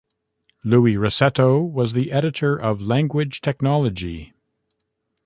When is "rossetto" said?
0.95-1.61